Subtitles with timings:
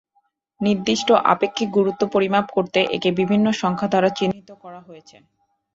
[0.61, 5.15] নির্দিষ্ট আপেক্ষিক গুরুত্ব পরিমাপ করতে একে বিভিন্ন সংখ্যা দ্বারা চিহ্নিত করা হয়েছে।